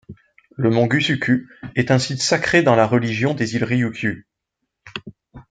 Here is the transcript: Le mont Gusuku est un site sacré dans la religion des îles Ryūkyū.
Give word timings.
Le 0.55 0.71
mont 0.71 0.87
Gusuku 0.87 1.47
est 1.75 1.91
un 1.91 1.99
site 1.99 2.23
sacré 2.23 2.63
dans 2.63 2.73
la 2.73 2.87
religion 2.87 3.35
des 3.35 3.53
îles 3.53 3.65
Ryūkyū. 3.65 4.23